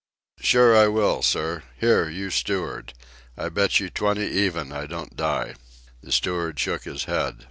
[0.39, 1.61] "Sure I will, sir.
[1.79, 2.95] Here, you steward,
[3.37, 5.53] I bet you twenty even I don't die."
[6.01, 7.39] The steward shook his head.